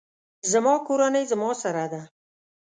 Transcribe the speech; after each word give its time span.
زما 0.51 0.75
کورنۍ 0.87 1.23
زما 1.31 1.49
سره 1.61 1.85
ده 1.91 2.01